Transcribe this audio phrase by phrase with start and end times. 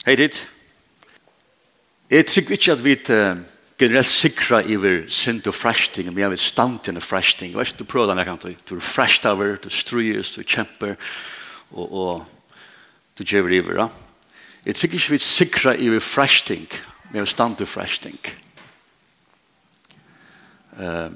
[0.00, 0.36] Hei dit.
[2.08, 3.40] Jeg tror ikke at vi uh,
[3.76, 7.52] generelt sikra i vår synd og frashting, men jeg vil stand til en frashting.
[7.52, 10.96] Vet du, prøver den jeg Du er frasht over, du strues, du kjemper,
[11.70, 12.24] og, og
[13.18, 13.76] du gjør i vår.
[13.76, 13.88] ja.
[14.64, 16.66] Jeg tror ikke vi sikra i vår frashting,
[17.04, 18.18] men jeg vil stand til frashting.
[20.80, 21.12] Uh,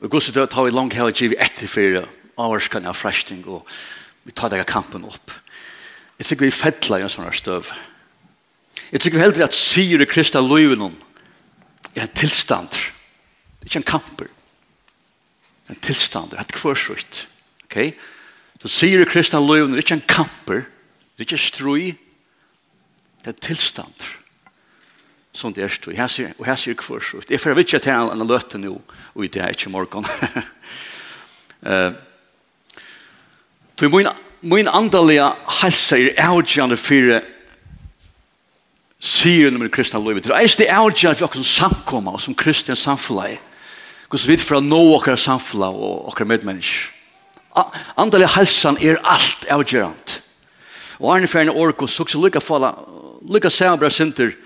[0.00, 2.06] og gos det tar vi langt her og givet etter for
[2.38, 3.66] avvarskan av frashting, og
[4.22, 5.41] vi tar deg kampen opp.
[6.22, 7.72] Jeg tykker vi fettler i en sånn støv.
[8.92, 10.92] Jeg tykker vi heller at syre kristna løyven
[11.96, 12.70] er en tilstand.
[12.70, 14.30] Det er ikke en kamper.
[14.30, 16.30] Det er En tilstand.
[16.30, 17.26] Det er et kvørsrutt.
[17.64, 17.76] Ok?
[18.62, 20.62] Så syre kristna løyven er ikke en kamper.
[21.18, 21.90] Det er ikke strøy.
[23.18, 24.08] Det er en tilstand.
[25.34, 25.98] Sånn det er strøy.
[26.38, 27.34] Og her sier kvørsrutt.
[27.34, 28.78] Jeg får ikke til en løte nå.
[29.18, 30.06] Og det er ikke morgen.
[31.66, 31.90] uh,
[33.74, 34.06] Så i min
[34.42, 37.22] min andaliga hälsa er avgörande för
[38.98, 40.24] syren med kristna livet.
[40.24, 43.28] Det är det avgörande för oss som samkomma och som kristna samfulla
[44.10, 46.90] Guds vid för att nå åkara samfulla og åkara medmännisk.
[47.94, 50.20] Andaliga hälsan er alt avgörande.
[50.98, 52.74] Og Arne Ferne Orko så också lykka falla,
[53.28, 54.36] lykka säga bra synder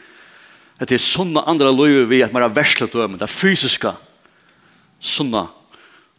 [0.79, 3.95] att det er sånne andre liv vi at man har verslet om det fysiska
[5.01, 5.49] sådana,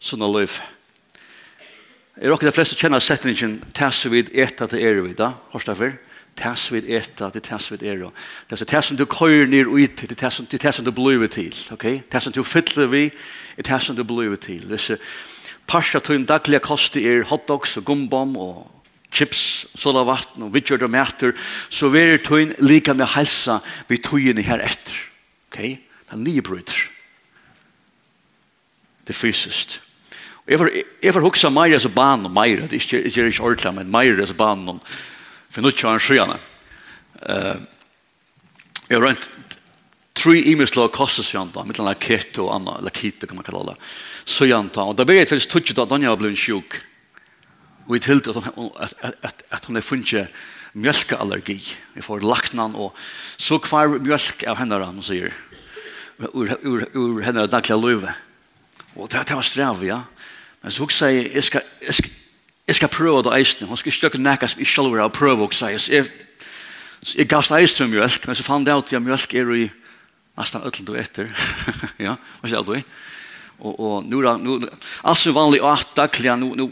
[0.00, 0.48] sånne, liv.
[0.48, 0.77] Sådana
[2.18, 5.92] Er råkker de fleste kjenner setningen «Tess vid eta til er vid», da, hørst derfor?
[6.38, 8.00] «Tess vid eta til tess vid er».
[8.50, 10.90] Det er tess som du køyer nir og ut til, det er tess som du
[10.90, 11.86] blir til, ok?
[12.10, 13.04] Tess som du fyller vi,
[13.54, 14.66] det er tess som du blir til.
[14.66, 14.98] Det er
[15.68, 18.66] parser tøyn daglige kosti kost er hotdogs og gumbom og
[19.12, 21.32] chips, sola vatten og vidgjørt og mæter,
[21.70, 24.96] så vi er til en med halsa vi togene her etter,
[25.52, 25.58] ok?
[25.58, 26.88] Det er nye bryter.
[29.06, 29.82] Det er fysiskt.
[30.48, 30.70] Jeg får,
[31.04, 34.26] jeg får huksa meira som ban og meira, det er ikke, ikke ordentlig, men meira
[34.26, 34.78] som ban om
[35.52, 36.38] for nå kjøren sjøene.
[37.20, 37.58] Uh,
[38.88, 39.28] jeg har rent
[40.18, 43.76] tre imeslag da, mitt eller keto og anna, eller kito kan man kalla det,
[44.24, 46.80] Så an da, og da ble jeg faktisk tutsi at Anja var blivit sjuk,
[47.86, 50.28] og jeg tilte at at, at, at, at hun er funnet
[50.74, 51.60] mjölkallergi,
[51.96, 52.94] jeg får lagt den, og
[53.36, 55.32] så kvar mjölk av henne, han sier,
[56.32, 58.14] ur, ur, ur henne daglige løyve,
[58.96, 60.02] og det, det var strev, ja,
[60.62, 62.16] Men så hugsa jeg, jeg skal, jeg skal,
[62.68, 63.68] jeg skal prøve det eisene.
[63.68, 65.78] Hun skal ikke nækka som ikke selv og prøve og sier.
[65.78, 66.08] Så jeg,
[67.14, 69.68] jeg gavst eis til mjölk, men så fann det jeg at jeg mjölk er i
[70.38, 71.30] nesten ødel du etter.
[72.06, 72.74] ja, hva sier du?
[73.58, 74.68] Og, og nu, det,
[75.02, 76.68] alt som vanlig og at daglig, nu, nu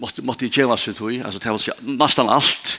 [0.00, 2.76] måtte, måtte jeg gjeva seg tog, altså til å si, nesten alt.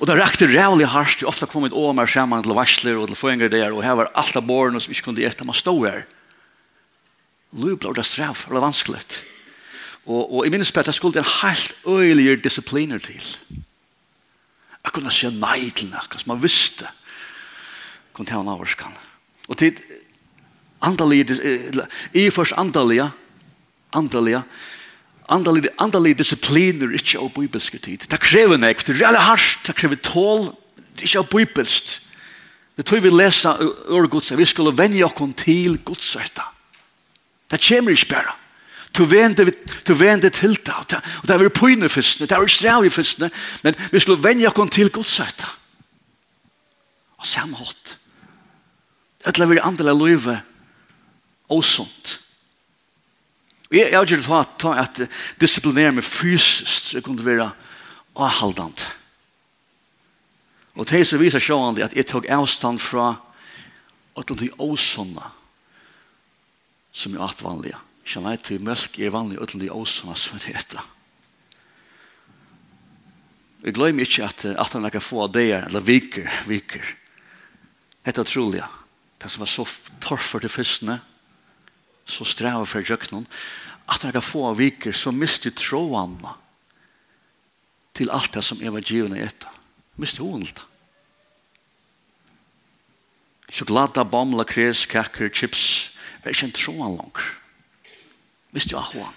[0.00, 3.10] Og det rekte rævlig hardt, jeg ofte kom et år med skjermen til varsler og
[3.10, 5.86] til føringer der, og her var alt av borgerne som ikke kunne gjette, man stod
[5.88, 6.04] her.
[7.52, 9.02] Løy og det straff, det var vanskelig.
[10.06, 13.22] Og, og jeg minnes på at det skulle en helt øyeligere disipliner til.
[14.82, 16.90] Jeg kunne si nei til noe som jeg visste.
[18.12, 18.96] Kunne ta en avvarskan.
[19.48, 19.78] Og til
[20.82, 21.38] andalige,
[22.12, 23.10] i først andalige,
[23.92, 24.42] andalige,
[25.28, 28.08] andalige, andalige disipliner ikke av bibelske tid.
[28.10, 30.50] Det krever nek, det er veldig hardt, det krever tål,
[30.96, 31.98] det er ikke av bibelsk.
[32.76, 36.42] Det tror vi leser ur Guds, vi skulle vende oss til Guds hjerte.
[37.50, 38.41] Det kommer ikke bare.
[38.92, 39.46] Du vende,
[39.86, 41.00] du vende til det.
[41.22, 43.30] Og det er vel pøyne fyrstene, det er vel i fyrstene.
[43.62, 45.48] Men vi skulle vende oss til godsøyta.
[47.18, 47.96] Og samme hatt.
[49.24, 50.40] Det er vel andre løyve
[51.48, 52.18] og sånt.
[53.70, 54.24] Og jeg har gjort
[54.60, 54.98] for at
[55.40, 57.48] disiplinere meg fysisk, det kunne være
[58.16, 58.84] avhaldant.
[60.76, 63.14] Og det som viser sjående at jeg tok avstand fra
[64.18, 65.30] at det er åsånne
[66.92, 67.78] som er atvanlige.
[68.02, 70.82] Ikke nei til melk er vanlig uten de åsene som det heter.
[73.62, 76.82] Vi glemmer ikke at at han kan få det eller viker, viker.
[78.02, 78.62] Hette trolig,
[79.22, 79.66] det som var så
[80.02, 80.98] torf for de fyrstene,
[82.04, 83.28] så strever for jøkkenen,
[83.86, 86.34] at han kan få viker, så mister trådene
[87.94, 89.50] til alt det som er var givende etter.
[89.96, 90.64] Mister hun det.
[93.52, 97.41] Sjokolade, bomla, kres, kakker, chips, det er ikke en tråd langer
[98.52, 99.14] hvis du har hon.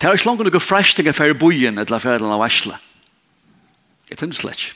[0.00, 2.76] Det er ikke langt noen av for bojen eller for av varsle.
[4.10, 4.72] Jeg tømmer slett.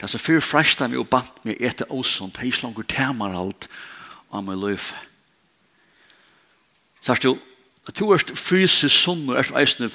[0.00, 0.40] Det er så fyrir
[0.80, 3.68] av meg og bant meg etter åsund, det er ikke langt temar alt
[4.32, 4.94] av meg løyf.
[7.00, 7.38] Så er det jo,
[7.88, 9.90] at du er fysisk sunner, er eisne,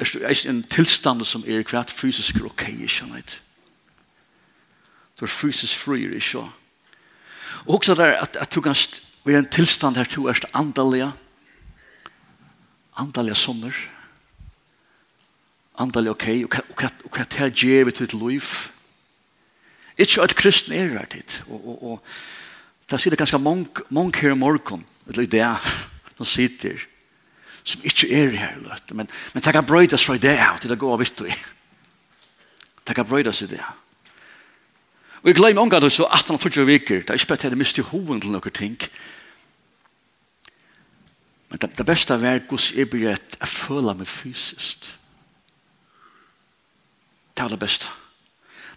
[0.00, 3.40] er en tilstand som er kvart fysisk ok, ikke sant?
[5.20, 6.65] Du er fysisk fri, ikke sant?
[7.66, 8.76] Og også der at, at du kan
[9.24, 11.12] være en tilstand her du er andalige,
[12.96, 13.74] andalige sønner,
[15.78, 18.42] andalige ok, og hva det her gjør vi til et liv.
[19.98, 22.02] Ikke at kristne er her dit, og, og, og
[22.90, 25.46] der det ganske mange, mange her i morgen, eller i det,
[26.16, 26.78] som sitter,
[27.64, 30.96] som ikke er her, men, men det kan brøydes fra det av til det går
[31.02, 31.26] visst du.
[32.86, 33.64] Det kan brøydes i det.
[35.22, 37.82] Og jeg glemmer omgang du så 18-20 viker, det er ikke bare til jeg mister
[37.82, 38.76] hoven til noen ting.
[41.48, 44.90] Men det, det beste var Guds erbyrett jeg føler meg fysisk.
[47.36, 47.88] Det er det beste.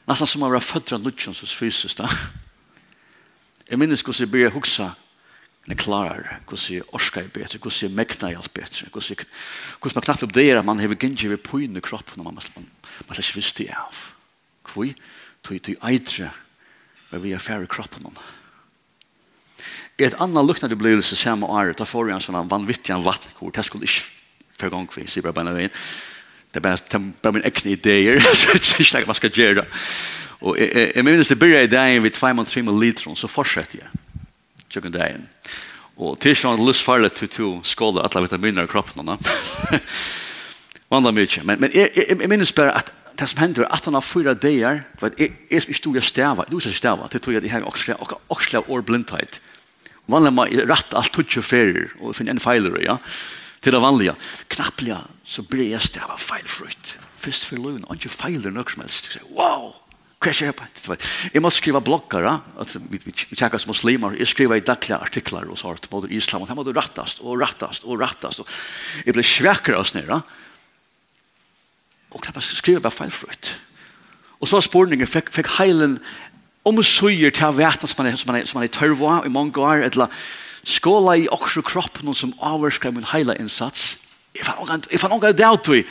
[0.10, 2.00] Nesten som å være født av nødgjøn som fysisk.
[2.00, 2.10] Da.
[3.70, 4.94] Jeg minnes Guds erbyrett huksa
[5.66, 9.18] Men jeg klarer hvordan jeg orsker jeg bedre, hvordan jeg mekner jeg alt bedre, hvordan
[9.96, 12.70] man knappt oppderer at man har gynnsje ved pøyne kroppen når man, man, man,
[13.08, 14.00] man ikke visste det av.
[14.66, 14.88] Hvor?
[15.44, 16.32] tog til eitre
[17.12, 18.20] og vi er færre kroppen om.
[20.00, 23.58] I et annet lukkende blivelse samme året, da får vi en sånn vanvittig vattenkort.
[23.58, 24.08] Det skulle ikke
[24.60, 25.74] for gang vi sier bare bare veien.
[26.50, 29.66] Det er bare, bare min ekne ideer, så jeg ikke tenker hva skal gjøre.
[30.40, 34.24] Og jeg, jeg, minnes det begynner i dagen ved 2-3 liter, så fortsetter jeg.
[34.70, 35.28] Tjøkken dagen.
[36.00, 39.10] Og til sånn lyst farlig til to skåler la vitaminer i kroppen.
[40.92, 41.44] Vandler mye.
[41.44, 44.34] Men, men jeg, jeg, jeg minnes bare at det som hender at han har fyra
[44.34, 44.84] dager,
[45.20, 48.86] jeg, jeg stod jeg stava, du skal stava, det tror jeg det her oksla år
[48.88, 49.42] blindhet.
[50.10, 52.98] Vanlig man rett alt tutsi og ferier, og finner en feiler, ja,
[53.62, 54.16] til det vanlige.
[54.50, 56.96] Knapplega, så blir jeg stava feilfrutt.
[57.20, 59.20] Fyrst for løn, og ikke feiler nok som helst.
[59.36, 59.76] Wow,
[60.24, 60.96] hva skjer på?
[61.36, 64.98] Jeg må skriva blogger, at vi, vi, vi tjekker som muslimer, jeg skriver i daglige
[64.98, 68.42] artikler og sånt, både islam, og det må du rattast, og rattast, og rattast.
[68.42, 70.24] Og jeg ble svekere av snir, ja,
[72.12, 73.54] og klappa skriva bare feilfrøyt.
[74.40, 75.98] Og så var spurningen, fikk, fikk heilen
[76.68, 78.74] om og søyer til å vete som man er, som man er, som man er
[78.74, 80.12] tørva i mange år, eller
[80.68, 83.98] skåla i okre kroppen som avvarskar min heila innsats.
[84.36, 85.84] Jeg fann ångan det av tog.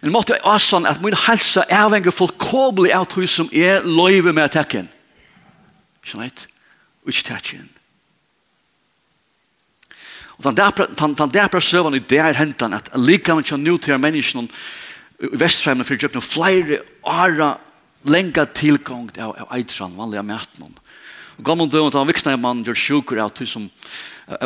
[0.00, 3.84] Men måtte jeg også sånn at min helse er avhenger fullkoblig av tog som er
[3.84, 4.88] løyve med tekken.
[6.04, 6.30] Ikke
[7.04, 7.68] Og Ikke tekken.
[10.38, 14.48] Og den der søvann i det er hentan at lika man kjenner nu til menneskene
[15.20, 17.54] i Vestfremna fyrir kjøpna flere åra
[18.08, 20.78] lenga tilgångt av, av eitran, vanliga mætnån.
[21.40, 23.68] Og gammel døven til han vikna man gjør sjukur av ty som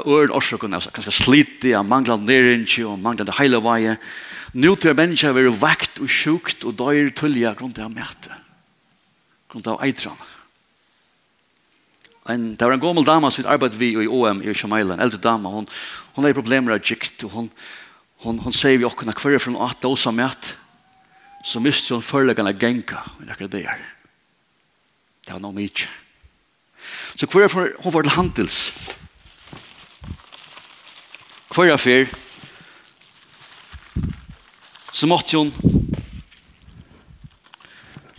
[0.04, 3.96] øren årsøkken, kanskje sliti, manglande nerinnkje og manglande heilevei.
[4.54, 8.38] Nu til er menneska vil vekt og sjukt og døyr tullja grunnt av å mæte.
[9.50, 10.30] Grunn til eitran.
[12.30, 15.20] En, det var en gommel dama som arbeid vi i OM i Shamaila, en eldre
[15.20, 15.50] dama.
[15.52, 15.66] Hon,
[16.14, 17.50] hon har problemer av gikt, og hon,
[18.24, 20.54] hon, hon sier vi åkken, hver er fra 8 åsa mæt,
[21.44, 23.80] så miste hun forleggende genka i akkurat det her.
[25.24, 25.88] Det var noe mye.
[27.16, 28.58] Så hver er hun var til handels.
[31.54, 32.08] Hver er fyr
[34.94, 35.50] så måtte hun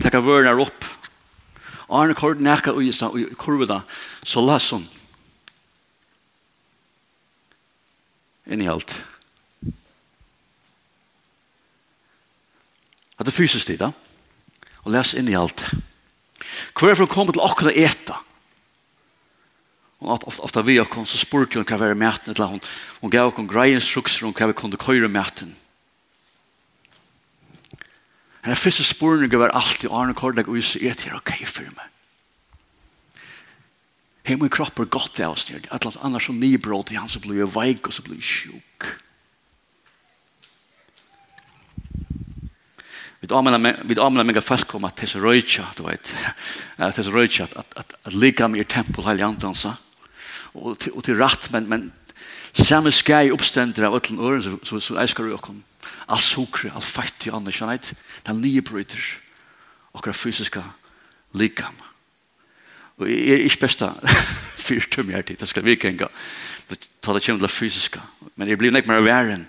[0.02, 0.84] takke vørene opp.
[1.88, 3.80] Og han kort nekka ui seg i kurvida,
[4.22, 4.86] så las hun.
[8.46, 8.92] Inni alt.
[8.94, 9.15] Inni alt.
[13.16, 15.64] At er fysisk tid, og les inn i alt.
[16.76, 18.20] Hver for å komme til akkurat eta.
[20.04, 22.52] Og at ofta, ofta vi har kommet, så spurte hun hva vi er mæten, eller
[22.52, 22.60] hun,
[23.00, 25.54] hun gav oss greie instrukser om hva vi kunne køyre maten.
[28.44, 31.88] Men det første spurningen var alltid, Arne Kordleg, og jeg et her, ok, for meg.
[34.26, 37.40] Hei, min kropp er godt av oss, alt annars som nybrot i han, så blir
[37.40, 38.86] jeg veik, og så blir jeg sjuk.
[43.26, 46.12] Vi anmela mega folk om at Tessa Røycha, du vet,
[46.94, 49.74] Tessa Røycha, at, at, at, at ligam i tempel heilig andansa,
[50.54, 51.88] og, og til rett, men, men
[52.56, 55.58] samme skai oppstender av ötlen åren, så, så, så elskar vi okkom.
[56.06, 57.94] All sukre, all fætti anna, det
[58.30, 59.02] er nye bryter,
[59.96, 60.62] akkurat fysiska
[61.34, 61.74] likam.
[62.96, 63.90] Og jeg er ikke besta
[64.66, 66.14] fyrt um hjertid, det skal vi ikke engang,
[67.02, 68.00] ta det kjem til fysiska,
[68.36, 69.46] men jeg blir nek mer av væren,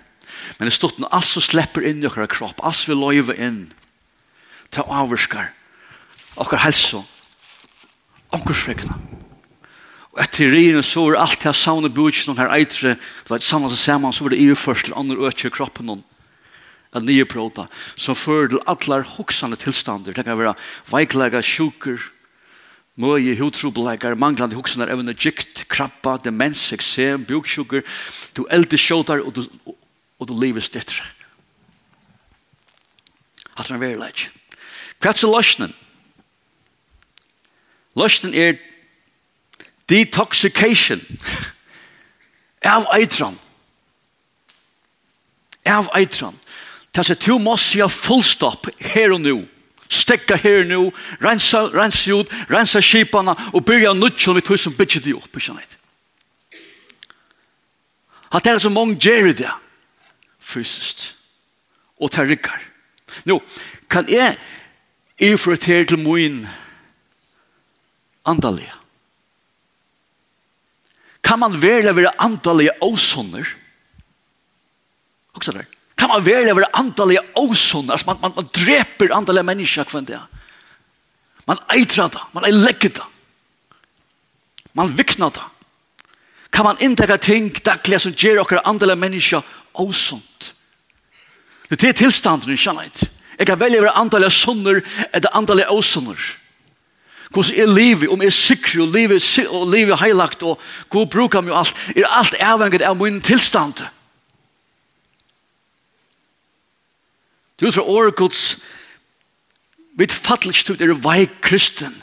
[0.57, 3.39] Men det stod når alt som slipper inn i okkara kropp, alt som vi løyver
[3.39, 3.61] inn,
[4.71, 5.53] til avvarskar
[6.37, 7.01] okkar helse,
[8.33, 8.97] okkar svekna.
[10.13, 13.77] Og etter riren så var alt det sauna noen her eitre, det var et samlet
[13.77, 16.03] sammen, så var det iuførsel, andre økje kroppen noen,
[16.93, 20.13] at nye bråta, som fører til allar hoksande tilstander.
[20.13, 20.55] Det kan være
[20.89, 21.99] veiklegar, sjuker,
[22.97, 27.85] møye, hudtrobelegar, manglande hoksande evne, gikt, krabba, demens, eksem, bjuksjuker,
[28.33, 29.43] du eldre sjåtar, og du
[30.19, 31.05] og du lever stittre.
[33.57, 34.27] Hatt er veldig leik.
[35.01, 35.74] Hva er løsnen?
[37.97, 38.57] Løsnen er
[39.89, 41.01] detoxication
[42.75, 43.38] av eitran.
[45.65, 46.38] Av eitran.
[46.93, 49.38] Det er to må si fullstopp her og nå.
[49.88, 50.79] Stekka her og nå,
[51.24, 55.29] rensa, rensa ut, rensa kipana og byrja nutjon vi tog som bytje de opp.
[55.29, 55.77] ikke sant?
[58.33, 59.53] Hatt er så mange gjerri det
[60.47, 61.11] fysiskt.
[61.99, 62.65] Og det rikker.
[63.27, 63.39] Nå,
[63.89, 64.37] kan jeg
[65.17, 66.43] infratere til min
[68.27, 68.73] andalige?
[71.23, 73.47] Kan man verle være andalige åsånner?
[75.35, 75.67] Også der.
[75.97, 77.97] Kan man verle være andalige åsånner?
[77.97, 80.21] Altså man, man, man dreper andalige mennesker hver det.
[81.47, 83.05] Man eitrar det, man eilegger det.
[84.73, 85.45] Man viknar det.
[86.51, 89.41] Kan man inntekka ting daglig som gjør okkar andela menneska
[89.79, 90.53] åsunt.
[91.69, 93.03] Det er tilstanden, ikke annet.
[93.38, 94.81] Jeg kan velge å være antallet sunner
[95.13, 96.22] eller antallet åsunner.
[97.29, 101.10] Hvordan er livet, om jeg er sikker, og livet, og livet er heilagt, og god
[101.12, 103.84] bruker meg alt, er alt avhengig av min tilstand.
[107.57, 108.57] Det er ut fra året gods,
[109.98, 111.96] mitt fattelstut er vei kristen.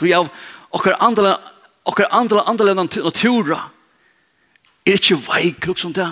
[0.00, 0.30] Du er av
[0.74, 1.36] okkar andre,
[1.84, 3.60] okkar andre, andre natura,
[4.86, 6.08] er ikke vei kruk som det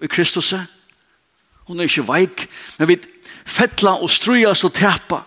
[0.00, 0.54] i Kristus.
[1.68, 2.98] Hun er ikke veik, men vi
[3.44, 5.22] fettla og strujast og tepa.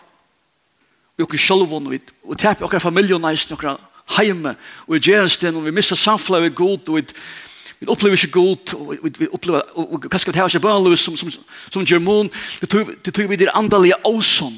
[1.18, 3.52] Vi okker sjølvån, vi og tepa okker næst.
[3.52, 3.80] Okkar
[4.18, 4.56] heime,
[4.88, 7.14] og i gjernesten, og vi missa samfla vi god, og
[7.80, 11.32] vi opplever ikke god, og vi opplever, og kanskje vi har ikke bønløs som, som,
[11.72, 14.56] som germon, det tog vi der andalige åsson.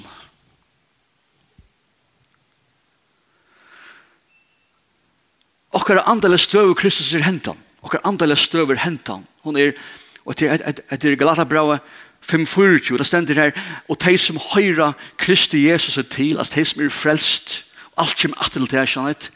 [5.76, 10.38] Okkar andalige støv Kristus er hentan, Okkar andalige støv er hentan, hun er hentan, Og
[10.38, 11.80] til er etter Galatabraua
[12.26, 13.52] 5.40, det stender her,
[13.90, 17.66] og de som høyra Kristi Jesus er til, altså de som er frelst,
[17.98, 19.30] alt kommer at til det, skjønner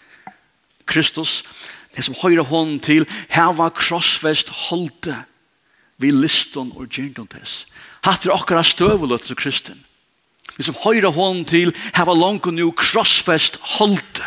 [0.89, 1.43] Kristus,
[1.96, 5.12] de som høyra hånden til, her var krossvest holdt
[6.00, 7.65] vi liston og djengontes.
[8.08, 9.81] Hatt er okkara støvulut til Kristin.
[10.58, 14.24] Vi som høyra hånden til, her var langt og nu krossvest holdt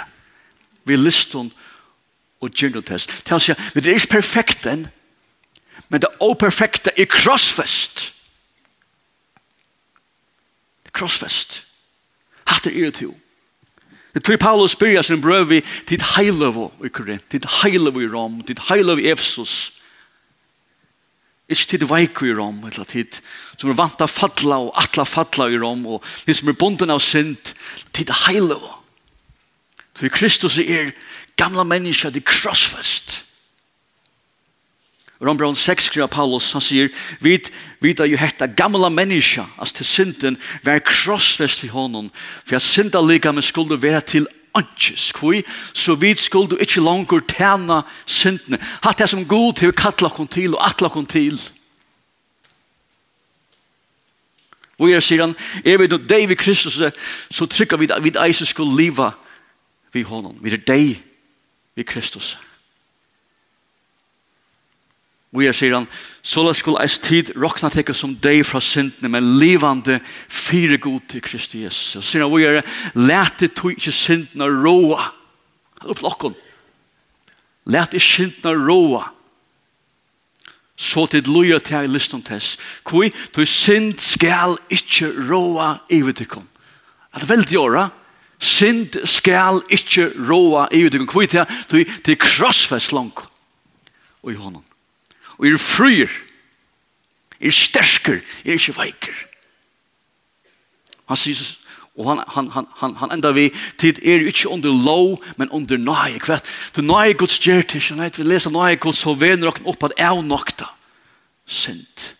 [0.84, 1.50] vi liston
[2.42, 3.06] og gjengontes.
[3.06, 4.86] Det er å si, vi er ikke perfekt enn,
[5.92, 8.06] men det operfekte er krossfest.
[10.92, 11.58] Krossfest.
[12.48, 13.10] Hatt er det to.
[14.14, 18.40] Det tog Paulus spyrja sin brøv i til heiløvo i Korinth, til heiløvo i Rom,
[18.48, 19.72] til heiløvo i Efsos.
[21.48, 23.08] Ikke til veiko i Rom, eller til
[23.60, 26.92] som er vant av fadla og atla fadla i Rom, og til som er bunden
[26.92, 27.52] av synd,
[27.92, 28.78] til heiløvo.
[29.92, 30.94] Så Kristus er
[31.36, 32.72] gamla menneska, til krossfest.
[32.72, 33.31] Krossfest.
[35.22, 36.88] Rombron 6 skriver Paulus, han sier,
[37.20, 42.10] vid, vid jo hetta gamla menneska, altså til synden, vær krossfest i honom,
[42.44, 47.22] for jeg synda lika med skuldu være til anches, kvui, så vid skuldu ikkje langur
[47.30, 48.58] tjena syndene.
[48.82, 51.38] Hatt det som god til kattla kon til og atla kon til.
[54.82, 56.82] Og jeg sier han, er vi nå deg vi Kristus,
[57.30, 59.12] så trykker vi at vi eisen skulle liva
[59.94, 60.96] vid honom, er deg
[61.78, 62.34] vi Kristus.
[62.34, 62.51] Kristus.
[65.32, 65.86] Og jeg sier han,
[66.20, 69.96] så la skulle eis tid råkna teka som deg fra syndene, men livande
[70.28, 71.94] fire god til Kristi Jesus.
[71.96, 72.64] Så sier han, og jeg
[73.00, 75.06] lete to ikke syndene råa.
[75.80, 76.36] Han opp lokken.
[77.64, 79.06] Lete ikke syndene råa.
[80.76, 82.56] Så til loja til jeg lyst om tess.
[82.84, 86.48] Kui, du synd skal ikke råa i vidikon.
[87.12, 87.86] Det er veldig åra,
[88.40, 91.08] synd skal ikke råa i vittikken.
[91.08, 93.12] Kui til jeg, du til krossfest lang.
[94.22, 94.64] Og i hånden
[95.42, 96.08] og er fryr.
[97.40, 99.14] er stersker, er ikke veiker.
[101.10, 101.40] Han sier,
[101.98, 105.76] og han, han, han, han, han enda vi, tid er ikke under lov, men under
[105.76, 106.46] nøye, kvett.
[106.76, 110.22] Du nøye Guds gjertig, skjønnhet, vi leser nøye Guds, så vener dere opp at jeg
[110.22, 110.70] nokta.
[111.46, 112.12] Sint.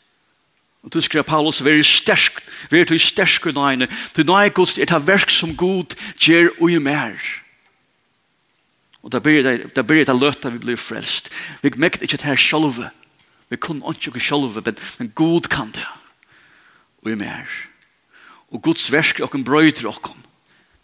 [0.82, 4.50] Og du skriver Paulus, vi vær stersk, vi er du stersk og nøye, Du nøye
[4.50, 7.22] Guds er ta verk som god, gjør og i mer.
[9.02, 11.30] Og da blir det, da blir det løtta vi blir frelst.
[11.62, 12.90] Vi mekt ikke det her sjølve.
[13.52, 15.84] Vi kunne ikke oss sjølve, men, men god kan det.
[17.02, 17.50] Og vi mer.
[18.48, 20.16] Og Guds versk er åkken brøy til okken.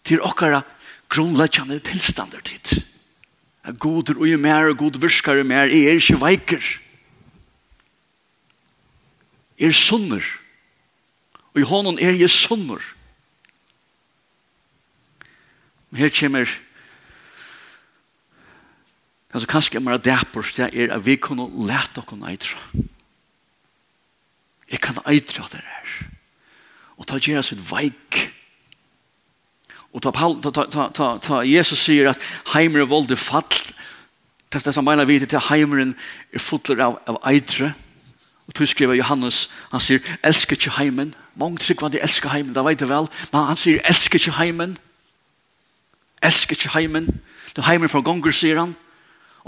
[0.05, 0.61] Til okkara
[1.09, 2.75] grunnleggjande tilstander dit.
[3.65, 6.69] At god er og mer, og god virskar er mer, jeg er ikke veiker.
[9.59, 10.25] Jeg er sunner.
[11.53, 12.81] Og i hånden er jeg sunner.
[15.89, 16.45] Men her kommer
[19.33, 22.59] Men så kanskje er mer dæpår det er at vi kunne lete dere eitra.
[24.71, 26.09] Jeg kan eitra det her.
[26.97, 28.33] Og ta gjøre sitt veik.
[29.93, 32.21] Og ta, ta, ta, ta, ta, Jesus sier at
[32.53, 33.45] heimer er voldig fall.
[34.49, 35.95] Det er som mener vi til at heimeren
[36.33, 37.73] er fotler av, av eitre.
[38.49, 41.13] Og du skriver Johannes, han sier, elsker ikke heimen.
[41.37, 43.09] Mange sier hva de elsker heimen, det vet jeg vel.
[43.29, 44.77] Men han sier, elsker ikke heimen.
[46.25, 47.11] Elsker ikke heimen.
[47.53, 48.73] Det er heimer fra gonger, sier han.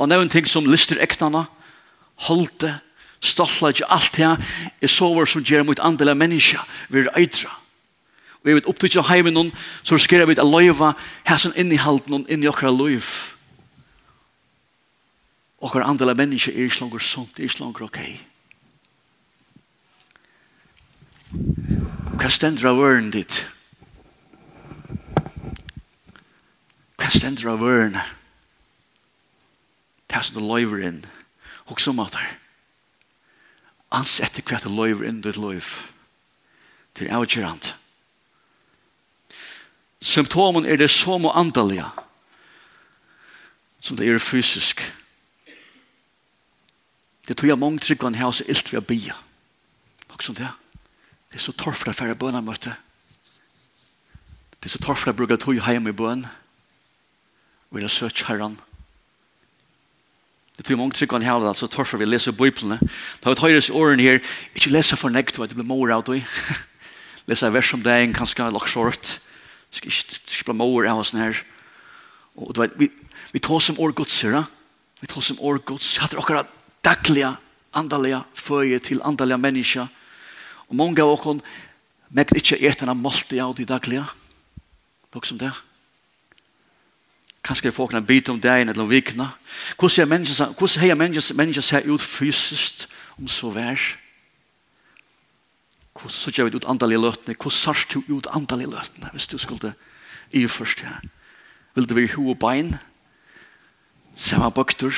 [0.01, 1.43] Og nevn ting som lister ektene,
[2.25, 2.71] holde,
[3.21, 7.11] stolte, ikke alt det her, er sover som gjør mot andre av mennesker, vi er
[7.19, 7.51] eitre.
[8.41, 9.51] Og jeg vet opptatt av heimen noen,
[9.85, 10.95] så skriver vi at løyva
[11.29, 13.05] her som innihalt noen inn i okra løyv.
[15.61, 17.99] Okra andre av mennesker er ikke langer sånt, er ikke langer ok.
[22.17, 23.43] Hva stender av vøren ditt?
[26.97, 28.17] Hva stender av vøren ditt?
[30.11, 31.01] det som du løyver inn.
[31.71, 32.19] Og så måtte
[33.91, 35.79] ansette hva du løyver inn ditt løyv.
[36.93, 37.71] til avgjørende.
[40.01, 41.87] Symptomen er det som og andalige
[43.81, 44.81] som det er fysisk.
[47.27, 49.15] Det tror jeg mange tryggvann har så ilt vi har bia.
[50.13, 50.53] Og sånt ja.
[51.31, 52.75] Det er så torft å fære bønamøte.
[54.59, 56.25] Det er så torft å bruke tog hjemme i bøn.
[57.71, 58.59] Og jeg søker herren.
[60.61, 62.75] Det tror mange trykker han her, altså torfer vi leser Bibelene.
[63.23, 64.19] Da har vi i årene her,
[64.53, 66.21] ikke lese for nekt, det blir mor av deg.
[67.25, 69.15] Lese en vers om deg, en kanskje lagt skjort.
[69.73, 71.39] Ikke bli mor av oss her.
[72.37, 72.91] Og du vet, vi,
[73.33, 74.43] vi tar som år gods ja?
[75.01, 76.45] vi tar som år gods, hatt dere
[76.85, 77.33] daglige,
[77.73, 79.89] andalige føye til andalige mennesker.
[80.69, 81.41] Og mange av oss
[82.13, 84.05] men ikke etter en målte av de daglige.
[85.09, 85.49] Takk som det.
[85.49, 85.70] Takk som det.
[87.43, 89.29] Kanskje er folk en bit om dagen eller om vikene.
[89.79, 93.79] Hvordan er mennesker, hvordan er mennesker mennesker ser ut fysisk om så vær?
[95.93, 97.35] Hvordan ser vi ut andalige løtene?
[97.35, 99.73] Hvordan ser du ut andalige løtene hvis du skulle
[100.31, 101.01] i først her?
[101.75, 102.75] Vil det være ho og bein?
[104.15, 104.93] Samme bøkter?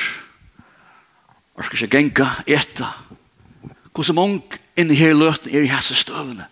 [1.54, 2.90] Orsker ikke genka, eta?
[3.94, 4.42] Hvordan mange
[4.76, 6.44] inni her løtene er i hese støvende?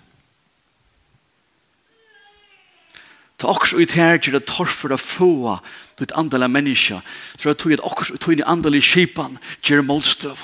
[3.42, 5.60] Ta också ut här till det torfra få
[5.98, 7.02] ut andala menneska.
[7.36, 7.80] Så jeg tog ett
[8.12, 10.38] ut tog in andala skipan till Molstöv.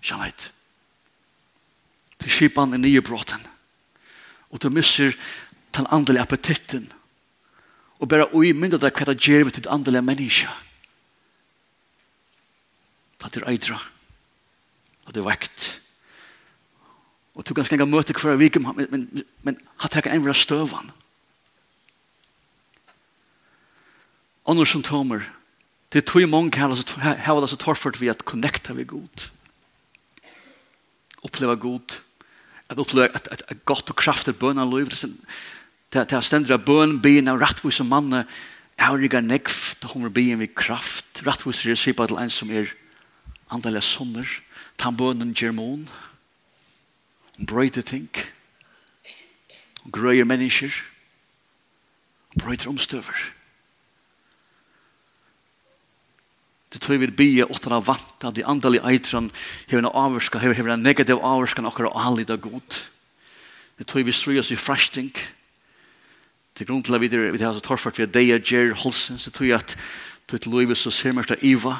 [0.00, 0.50] Shalait.
[2.18, 3.44] Til skipan er nye brotten.
[4.48, 5.12] Og du missar
[5.76, 6.88] den andala appetitten.
[8.00, 10.48] Og bara ui mynda där kvar ger vi till andala menneska.
[13.18, 13.80] Ta til eidra.
[15.04, 15.80] Och det vekt.
[17.34, 20.84] Og du kan ska møte hver vik men men, men har tagit en röstövan.
[20.84, 21.07] Mm
[24.48, 25.26] andre symptomer.
[25.92, 26.68] Det er tog mange har
[27.40, 29.28] det så torført vi at connecta vi god.
[31.24, 32.00] Oppleva god.
[32.68, 34.90] At oppleva et, et, et godt og kraftig bøn av liv.
[35.92, 38.26] Det er stendere bøn, bøn av rettvis og manne.
[38.78, 41.24] Jeg har ikke nekv, da hun kommer bøn med kraft.
[41.26, 42.74] Rettvis er sier bare til en som er
[43.50, 44.28] andalega sonner.
[44.78, 45.88] Ta bønnen germon.
[47.36, 48.12] Hun brøyder ting.
[49.82, 50.70] Hun grøyer mennesker.
[52.34, 53.16] Hun brøyder omstøver.
[53.16, 53.37] Hun
[56.68, 59.30] Det tror vi vil bygge åttan av vant av de andalige eitran
[59.70, 62.80] hever en avvarska, hever en negativ avvarska nokkar og allit god.
[63.78, 65.12] Det tror vi strøy oss i frashting.
[66.54, 69.24] Til grunn til at vi det har så torfart vi er deia gjer holsens.
[69.24, 69.76] Det tror jeg at
[70.28, 71.78] du et loive så ser mest av iva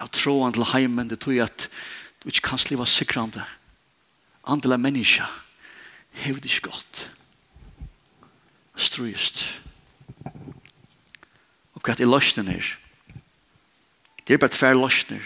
[0.00, 1.10] av troan til heimen.
[1.10, 1.66] Det tror jeg at
[2.22, 3.44] du ikke kan sliva sikrande.
[4.46, 5.26] Andela menneska
[6.22, 7.08] hever det ikke godt.
[8.76, 9.44] Strøyest.
[11.74, 12.72] Og hva er løsnen her?
[14.24, 15.22] Det er bare tvær løsner.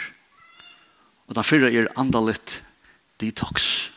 [1.29, 2.63] Og den fyrre er andalit
[3.21, 3.89] detox.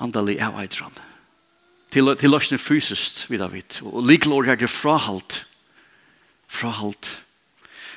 [0.00, 0.96] Andalit er eitran.
[1.90, 3.80] Til, til løsner fysiskt, vidt av vidt.
[3.82, 5.44] Og likelår her er frahalt.
[6.50, 7.16] Frahalt.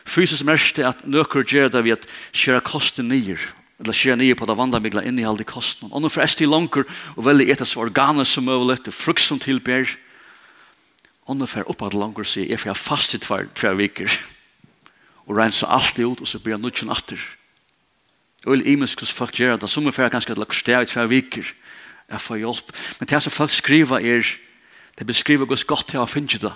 [0.03, 3.39] Fysisk mest er at nøkker gjør det ved at kjøre kosten nyer.
[3.79, 5.91] Eller kjøre nyer på det vandamigla innehald i kosten.
[5.91, 6.83] Og nå for esti langer
[7.15, 9.85] og veldig etter så organet som mulig, frukt som tilber.
[9.85, 9.99] Og
[11.27, 14.11] Ånden fer oppe at langer sier, jeg får fast i tver, tver viker.
[15.23, 17.21] Og renser alt ut, og så blir jeg nødgjøn atter.
[18.43, 19.69] Og jeg imensk hos folk gjør det.
[19.71, 21.47] Som er fer ganske lagt sted i tver viker.
[22.11, 22.75] Jeg får hjelp.
[22.99, 24.35] Men det som folk skriver er,
[24.99, 26.53] det beskriver hos godt jeg har finnet det.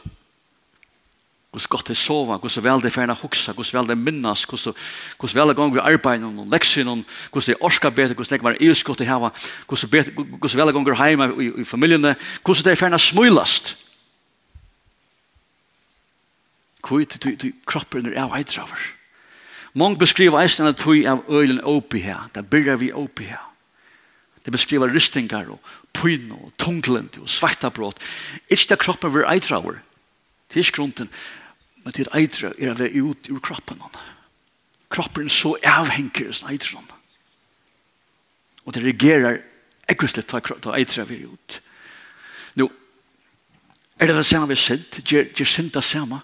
[1.55, 5.47] Hos godt jeg sover, hos vel det ferna hoksa, hos vel det minnes, hos vel
[5.47, 8.99] det gang vi arbeider noen lekser noen, hos det orsker bedre, hos det var iuskott
[8.99, 9.31] jeg har,
[9.71, 11.31] hos vel det gang vi hjemme
[11.63, 13.73] i familiene, hos det ferna smulast.
[13.73, 13.86] Hos
[16.87, 18.93] kvitt, du kroppen er av eitraver.
[19.77, 23.43] Mange beskriver eisen at du av øylen oppi her, da byrjar vi oppi her.
[24.45, 25.59] Det beskriver rystingar og
[25.93, 27.99] pyn og tunglent og svartabrott.
[28.49, 29.81] Ikke det kroppen vi eitraver,
[30.47, 31.09] det er ikke grunden,
[31.83, 33.81] men det eitra er vi ut ur kroppen.
[34.89, 36.81] Kroppen så avhenger sin eitra.
[38.65, 39.41] Og det reagerer
[39.87, 41.59] ekkustelig ta eitra vi ut.
[42.55, 42.69] Nu,
[43.99, 44.99] er det det samme vi sint?
[45.03, 46.21] Gjør sint det samme?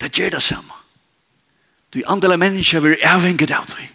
[0.00, 0.76] Det gjør det samme.
[1.94, 3.88] Du andel mennesker vil avhengig av deg.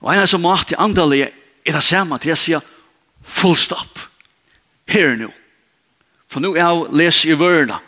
[0.00, 1.32] Og en som måtte andel er
[1.64, 2.68] det samme til jeg sier
[3.20, 4.00] full stopp.
[4.90, 5.30] Her nå.
[6.30, 7.78] For nå er jeg leser i vørene.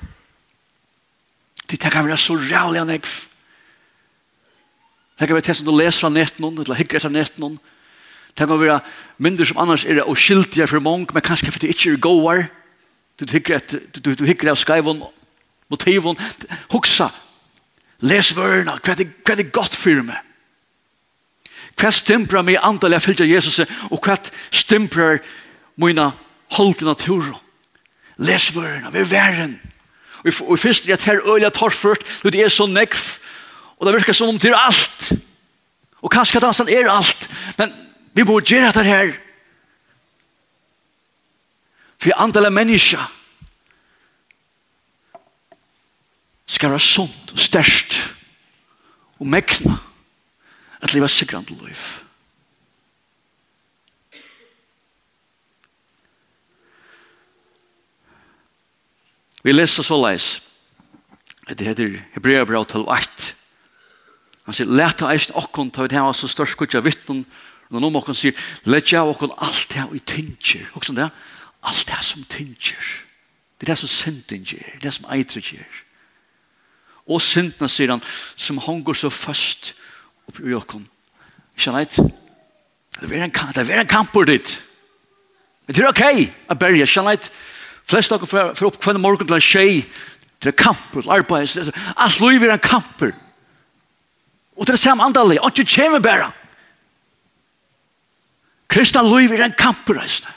[1.71, 3.05] Det kan være så rævlig enn jeg.
[5.19, 7.61] Det kan være til som du leser fra netten noen, eller hikker etter netten noen.
[8.33, 8.81] Det kan være
[9.23, 12.03] mindre som annars er det og skiltige for mange, men kanskje for det ikke er
[12.03, 12.49] gåere.
[13.17, 15.05] Du tycker att du du hickar av skrivon
[15.69, 16.17] motiven
[16.69, 17.11] huxa.
[17.99, 20.23] Les vörna, kvad det kvad det gott för mig.
[21.75, 25.19] Kvad stempra mig antal jag fylja Jesus och kvad stempra
[25.75, 26.13] mina
[26.49, 27.25] holkna natur.
[28.17, 29.59] Les vörna, vi värren.
[30.41, 33.19] Och i först jag tar öliga torfört, det är så nekv.
[33.79, 35.11] Och det verkar som om det är allt.
[35.95, 37.31] Och kanske att han är allt.
[37.57, 37.73] Men
[38.13, 39.19] vi borde göra det här.
[42.03, 42.99] For för av menneska
[46.47, 47.95] skal være sunt og stärst
[49.19, 49.79] och mäkna
[50.81, 51.79] att leva sikrande liv.
[59.43, 60.43] Vi leser så leis
[61.47, 63.35] at det heter Hebrea Hebreabra 12.8
[64.45, 67.23] Han sier, let av eist okkon ta ut heva så størst kutja vittnen
[67.71, 68.35] og noen okkon sier,
[68.65, 70.67] let av okkon alt heva i tinsjer.
[70.75, 71.07] Hoksson det?
[71.07, 71.33] Ja?
[71.63, 72.93] Alt det som tynger.
[73.61, 74.67] Det er det som synden gjør.
[74.67, 75.81] Det er det som eitre gjør.
[77.07, 78.03] Og syndene, sier han,
[78.37, 79.73] som hongår så først
[80.29, 80.89] oppi i åkken.
[81.59, 81.99] Ikke leit?
[83.01, 84.57] Det er en, kamp, det er en kamp på ditt.
[85.67, 86.05] Men det er ok
[86.51, 86.87] å berge.
[86.87, 87.31] Ikke leit?
[87.89, 89.83] Flest av dere får opp kvann morgen til en tjej.
[90.43, 91.73] Det er kamper, arbeid.
[91.97, 93.15] Alt liv er en kamper.
[94.59, 95.39] Og det er samme andalig.
[95.41, 96.31] Og ikke kjemme bare.
[98.73, 100.35] Kristian liv er en kamper, reisende.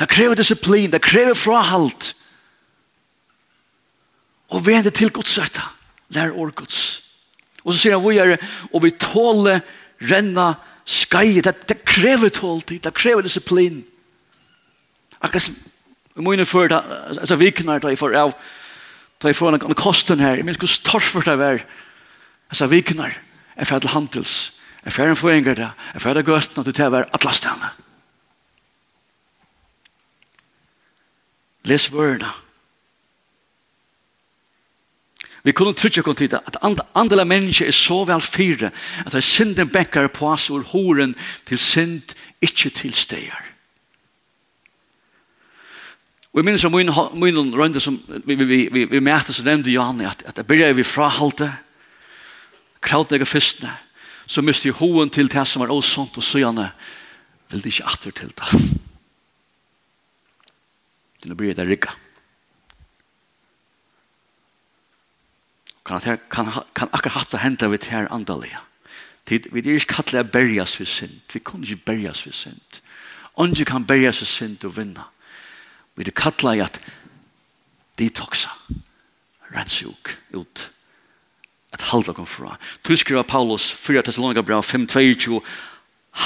[0.00, 2.14] Det krever disiplin, det krever frahalt.
[4.50, 5.68] Og vi vende til Guds søtta,
[6.10, 7.02] Lær år Guds.
[7.62, 8.38] Og så sier han, vi er,
[8.72, 9.60] og vi tåler
[10.08, 10.54] renna
[10.88, 11.42] skai.
[11.44, 13.82] Det, det krever tåltid, det krever disiplin.
[15.20, 15.58] Akkurat som
[16.14, 18.32] Vi må i mine før, altså viknar da jeg får av,
[19.22, 21.62] da jeg får en kosten her, jeg minns hvordan torfer det er,
[22.50, 23.14] altså viknar,
[23.56, 24.32] jeg får til handels,
[24.84, 27.70] jeg får en føringer da, jeg får det gøtene til å være atlastene.
[27.70, 27.89] Ja.
[31.64, 32.30] Les vørene.
[35.42, 38.70] Vi kunne trutja kon tida at and, andela menneske er så vel fire
[39.04, 41.14] at det er synden bekkar på oss ur horen
[41.48, 43.46] til synd ikkje til stegar.
[46.30, 46.76] Og jeg minnes om
[47.18, 50.46] min runde som vi, vi, vi, vi, vi mætte så nevnte Johanne at, at det
[50.46, 51.48] byrja vi frahalte
[52.80, 53.72] kraut nega fyrstene
[54.30, 56.68] så miste jeg hoen til det som var åsont og søgjane
[57.50, 58.89] vil det ikke atter til det
[61.20, 61.92] til å bli etter rikka.
[65.84, 68.60] Kan, kan, kan akkurat hatt henta vi til her andalige.
[69.26, 71.20] Tid, vi er ikke kattelig å berges for synd.
[71.32, 72.80] Vi kan ikke berges for synd.
[73.40, 75.04] Ongi kan berges for synd og vinne.
[75.96, 76.78] Vi er kallet at
[78.00, 78.52] detoxa,
[79.52, 80.70] rensjuk ut,
[81.72, 82.56] at halda kom fra.
[82.82, 85.40] Tu skriva Paulus 4 Thessalonika brev 5:22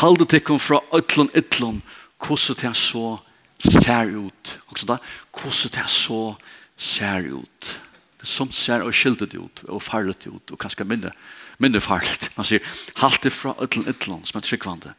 [0.00, 1.82] halda tikkum fra öllum illum
[2.18, 3.18] kussu til så
[3.64, 4.54] ser ut.
[4.68, 4.98] Og så da,
[5.32, 6.20] hvordan det så
[6.76, 7.70] ser ut.
[8.20, 11.12] Det som ser og skildet ut, og farlet ut, og kanskje mindre,
[11.58, 12.30] mindre farlet.
[12.38, 12.64] Man sier,
[13.00, 14.94] halte fra ytlen ytlen, som er tryggvande.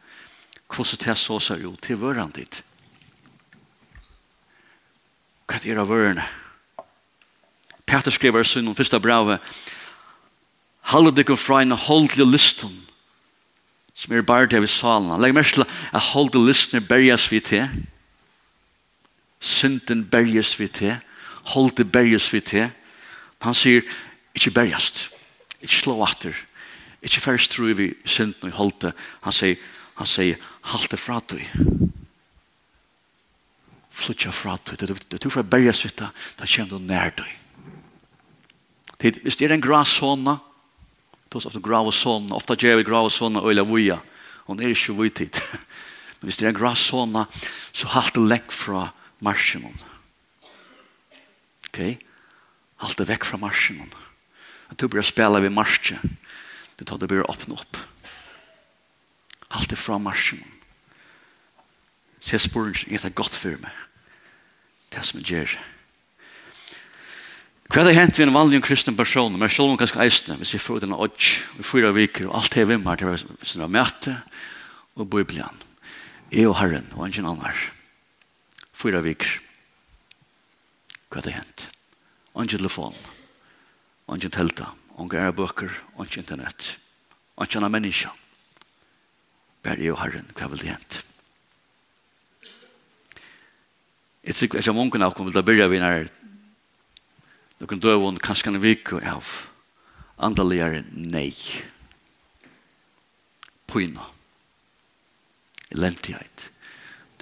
[0.72, 2.62] Hvordan det så ser ut til vøren dit.
[5.46, 6.24] Hva er av vørene?
[7.86, 9.40] Peter skriver i sin første brevet,
[10.86, 12.74] Hallet dere fra en holdelig listen,
[13.94, 15.10] som er bare det vi salen.
[15.18, 17.66] Legg mest til at holdelig listen berges vi til,
[19.40, 20.96] synden berges vi til,
[21.52, 22.70] holde berges vi til.
[23.44, 23.82] Han sier,
[24.34, 25.08] ikke berges,
[25.60, 26.34] ikke slå atter,
[27.02, 28.92] ikke først tror vi synden og holde.
[29.24, 29.60] Han sier,
[29.96, 30.40] han sier,
[30.72, 31.46] halte fra deg.
[33.96, 34.74] Flytja fra du.
[34.76, 37.24] Det er du for berges vi til, da kommer du nær du.
[38.98, 40.38] Hvis det er en grå sånne,
[41.28, 44.00] då så ofta grava sånna, ofta ger vi grava sånna öla vuja.
[44.46, 45.36] Hon är ju vuitid.
[46.20, 47.26] Men hvis det er en grava sånne,
[47.72, 48.92] så halt det lengt fra
[49.24, 49.68] marsjen.
[51.68, 51.80] Ok?
[52.82, 53.80] Halt det vekk fra marsjen.
[54.70, 56.18] At du blir spela ved marsjen.
[56.76, 57.78] Det tar det blir åpne opp.
[59.54, 60.42] Halt det fra marsjen.
[62.20, 63.72] Så jeg spør ikke det godt for meg.
[64.92, 65.56] Det som gjør.
[67.66, 70.54] Hva er det hent vi en vanlig kristen person, men selv om ganske eisende, hvis
[70.54, 73.64] jeg får denne odds, vi fyra viker, og alt er vi har, det var sånn
[73.66, 74.14] å møte,
[74.94, 75.64] og bøyblen.
[76.30, 77.58] Jeg og Herren, og ingen annen
[78.76, 79.38] fyra viker.
[81.10, 81.68] Hva det hent?
[82.36, 82.96] Ingen telefon,
[84.12, 86.74] ingen telta, ingen ære bøker, ingen internett,
[87.40, 88.12] ingen av menneska.
[89.64, 90.98] Bare jeg og Herren, hva vil det hent?
[94.26, 96.10] Jeg tror ikke om ungen av kom vil da begynne vi når
[97.62, 99.30] noen døvun, kanskje en vik og av
[100.20, 101.30] andaligere nei.
[103.70, 104.04] Pyna.
[105.72, 106.20] Elendighet.
[106.20, 106.52] Elendighet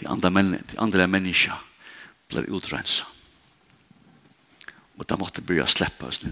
[0.05, 1.59] de andra, män, de ble människa
[2.29, 3.07] blev utrensa.
[4.97, 6.25] Och de måste börja släppa oss.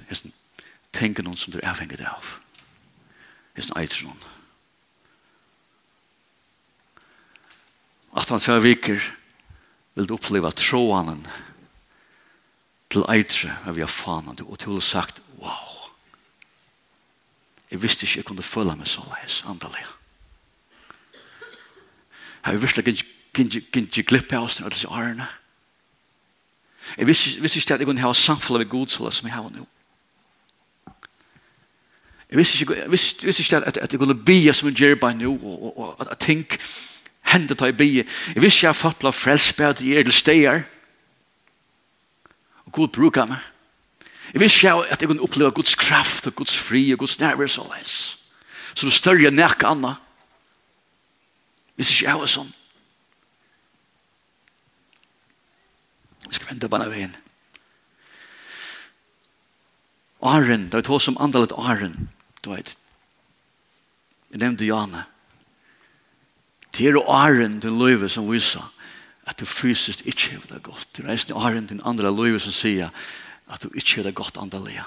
[0.91, 2.35] tenke noen som du er avhengig av.
[3.57, 4.25] Jeg sånn en noen.
[8.13, 9.01] At man tver viker
[9.97, 11.25] vil du uppleva tråanen
[12.93, 15.73] til eitre av jeg fanen og til å sagt, wow
[17.73, 19.87] jeg visste ikke jeg kunne føle meg så leis andelig
[22.45, 23.51] jeg visste ikke kan
[23.87, 25.27] ikke glippe av oss til disse årene.
[26.99, 29.67] Jeg visste ikke at jeg kunne ha samfunnet ved Gud som jeg har nå.
[32.31, 36.47] Jeg visste ikke at jeg kunne bia som jeg gjør bare nå, og at ting
[37.33, 38.05] hendet av jeg bia.
[38.35, 40.63] Jeg visste ikke at folk ble frelst på at jeg er til steder.
[42.67, 43.43] Og Gud bruker meg.
[44.33, 47.47] Jeg visste ikke at jeg kunne oppleve Guds kraft, og Guds fri, og Guds nærvær
[47.47, 48.19] så leis.
[48.75, 50.01] Så det større enn jeg annet.
[51.73, 52.53] Jeg visste ikke at jeg var sånn.
[56.33, 57.15] skal vende bare veien.
[60.23, 62.09] Åren, det er to som andalet åren,
[62.45, 62.77] du vet.
[64.31, 65.05] Jeg nevnte Jane.
[66.73, 68.65] Det er åren til løyve som viser
[69.29, 70.89] at du fysisk ikke har det godt.
[70.97, 72.91] Det er nesten åren til andre løyve som sier
[73.53, 74.87] at du ikke har det godt andalega.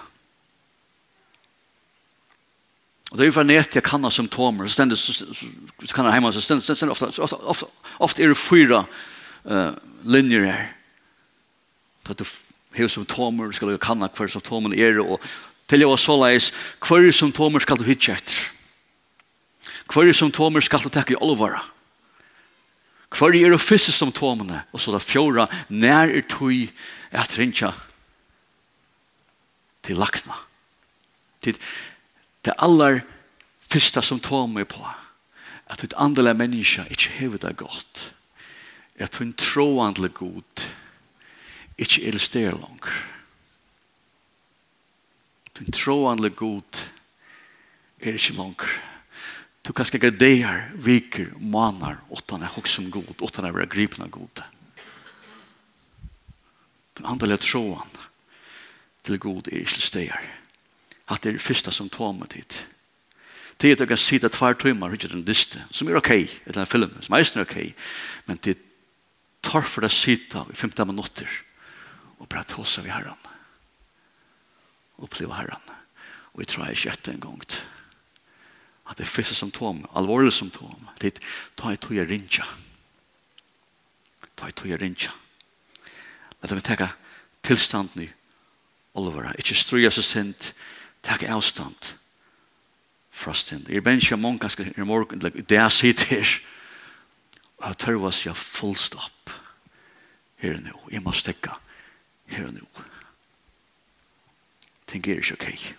[3.11, 6.17] Og det er jo for nett jeg kan ha symptomer, så stendes, så kan jeg
[6.17, 7.69] hjemme, så stendes, ofte, ofte,
[8.01, 8.81] ofte er det fyra
[9.45, 10.65] uh, linjer her
[12.09, 12.25] at du
[12.77, 15.21] har symptomer, skal du kanna hver symptomen er, og
[15.67, 16.51] til jeg var så leis,
[16.85, 18.51] hver symptomer skal du hitje etter.
[19.93, 21.63] Hver symptomer skal du takke i olvara.
[23.15, 26.67] Hver er det første symptomene, og så da fjorda, nær er tog
[27.15, 27.71] at rinja
[29.85, 30.35] til lakna.
[31.45, 31.57] Til
[32.45, 33.01] det aller
[33.61, 34.83] første symptomet på
[35.65, 38.11] at du andelig menneske ikke hever det godt.
[38.95, 40.67] At hun en troandelig god
[41.77, 42.97] ikke illustrerer langer.
[45.55, 46.83] Den tråanle god
[47.99, 48.75] er ikke langer.
[49.65, 54.11] Du kan skakka deir, viker, manar, åttan er hoksum god, åttan er vera gripen av
[54.13, 54.43] god.
[56.95, 57.95] Den andalega tråan
[59.05, 60.31] til god er ikke illustrerer.
[61.09, 62.59] At det er det første som tar meg dit.
[63.61, 66.31] Det er at du kan sitte tvær timer ikke den diste, som er ok, et
[66.45, 67.57] eller annet film, som er ok,
[68.27, 68.57] men det
[69.45, 71.29] tar for deg sitte i 15 minutter
[72.25, 73.21] og bare tåse vi herren.
[74.97, 75.73] Oppleve herren.
[76.33, 77.41] Og jeg tror jeg ikke etter en gang
[78.85, 81.21] at det er første symptom, alvorlig symptom, det er
[81.57, 82.45] ta i tog jeg rinja.
[84.37, 85.09] Ta i tog jeg rinja.
[86.41, 86.91] Lad meg tenke
[87.41, 88.09] tilstanden i
[88.93, 90.51] olvara, ikke strøya seg sint,
[91.01, 91.95] tenke avstand
[93.09, 93.69] fra stund.
[93.73, 96.37] Jeg ben ikke mange ganske i morgen, det jeg sitter her,
[97.57, 99.33] og jeg tør hva sier full stopp
[100.43, 101.57] her nå, jeg må stekke
[102.25, 102.83] her og nå.
[104.87, 105.75] Ting er ikke ok.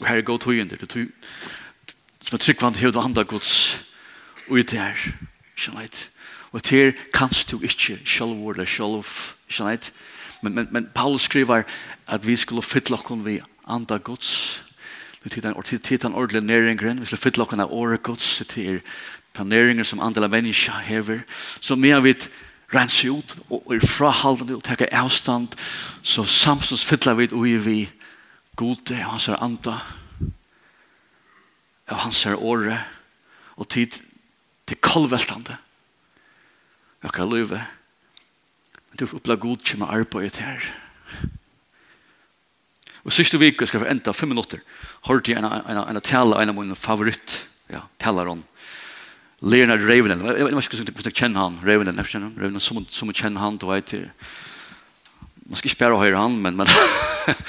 [0.00, 1.10] Og her er god tøyende, det tøy,
[2.20, 3.80] som er tryggvand hevd og andre gods,
[4.48, 4.96] og i her,
[5.56, 6.08] skjønnheit.
[6.52, 9.04] Og det her kanst du ikke sjalv ordet, sjalv,
[9.48, 9.92] skjønnheit.
[10.42, 11.62] Men, men, men Paulus skriver
[12.06, 14.62] at vi skulle fytte okken vi andre gods,
[15.24, 18.80] Det tid han och tid han ordle näringen, vi skulle fylla av året Guds till
[19.36, 21.20] den näringen som andra människa häver.
[21.60, 22.28] Så mer vid
[22.74, 25.56] rense ut og er frahalden og teker avstand
[26.02, 27.78] så samsons fytler vi ui vi
[28.56, 29.80] gode av hans anda
[31.90, 32.78] av hans åre
[33.56, 33.98] og tid
[34.70, 35.58] til kolveltande
[37.02, 37.64] og kan løyve
[38.90, 40.64] men du får oppleve god kjemme arbeidet her.
[43.06, 44.60] Og siste vik skal vi enda fem minutter.
[45.06, 47.38] Hørte jeg en, en, en, en tale en av mine favoritt
[47.70, 48.42] ja, taler om.
[49.40, 50.20] Leonard Ravenel.
[50.36, 51.58] Jeg vet ikke om jeg kjenner han.
[51.64, 53.56] Ravenel, Jeg kjenner han, Ravenel som, som kjenner han.
[53.56, 54.10] du vet jag.
[55.48, 56.56] Man skal ikke spørre høyre han, men...
[56.60, 56.68] men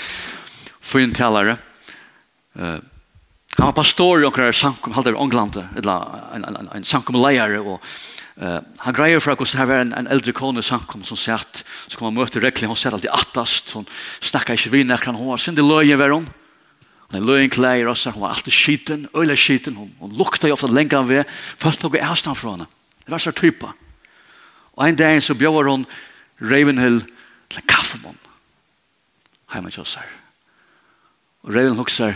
[0.91, 1.57] fin talare.
[2.55, 2.79] Uh,
[3.57, 7.59] han var pastor i omkring samkom, halvt i England, eller en, en, en, en samkomlejare.
[7.59, 7.83] og
[8.41, 11.63] uh, han greier for at det var en, en eldre kone samkom som sa att
[11.87, 12.67] så kom han møte regler.
[12.67, 13.71] hun sa alltid attast.
[13.71, 13.85] hun
[14.21, 16.29] snackar ikke vinn, när han har sin det löje över honom.
[17.11, 20.67] Men løyen klæger også, hun var alltid skiten, øyla skiten, hun, hun lukta jo ofta
[20.71, 21.23] lenge av ved,
[21.59, 22.67] folk tog avstand fra henne.
[23.03, 23.73] Det var så typa.
[24.73, 25.85] Og en dag så bjør hun
[26.41, 27.01] Ravenhill
[27.49, 28.17] til en kaffemån.
[29.51, 30.07] Heima kjøsar.
[31.43, 32.15] Og Ravenhill huksar,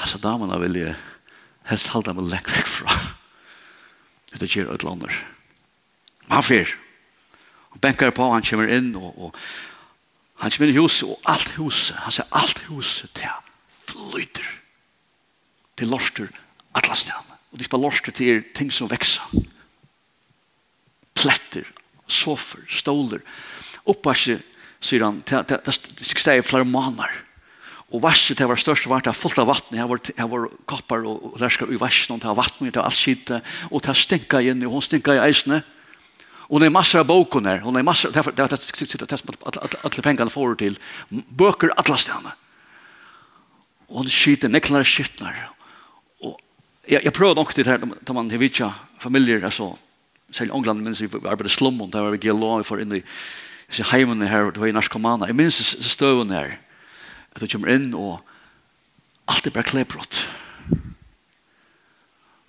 [0.00, 0.96] altså damene vil jeg
[1.68, 2.98] helst halda meg lekk vekk fra.
[4.36, 5.12] Det gjør et lander.
[6.26, 6.72] Men han fyr.
[7.72, 9.36] Han benkar på, han kommer inn, og, og
[10.40, 13.45] han kommer inn i huset, og alt huset, han ser alt huset til han
[14.14, 14.46] lyder.
[15.76, 16.30] Til lorster
[16.76, 17.34] atlastan.
[17.52, 19.24] Og de spiller lorster til ting som vekser.
[21.16, 21.68] Pletter,
[22.08, 23.22] sofer, stoler.
[23.88, 24.40] Oppasje,
[24.82, 27.12] sier han, det skal jeg flere måneder.
[27.94, 30.48] Og vasket det var størst vart, det var fullt av vatten, det var, det var
[30.66, 33.94] koppar og, og lærskar i og det var vatten, det var alt skite, og det
[33.96, 35.62] stinka inn, og hun stinka i eisene.
[36.50, 40.30] Og det er massor av boken her, og det er massor, det er alle pengene
[40.30, 40.78] får til,
[41.10, 42.34] bøker atlasstjene.
[43.88, 45.36] Og hun skyter neklar skittnar.
[46.24, 46.38] Og
[46.88, 48.62] jeg, jeg prøver nok det her, da man har vidt
[49.00, 49.74] familier, altså,
[50.32, 53.02] selv i England, minns vi arbeidet slummon, der var vi GLO, for inn i
[53.68, 55.28] disse heimene her, det var i narkomana.
[55.30, 56.56] Jeg minns støvene her,
[57.34, 58.20] at du kommer inn, og
[59.30, 60.24] alt er bare klebrott.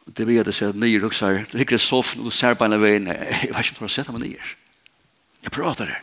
[0.07, 2.65] Det vil vi si at nye ruksar, du ligger i sofaen, og du ser på
[2.65, 4.51] en av veien, jeg vet ikke om du har sett ham nye.
[5.43, 5.97] Jeg prater det.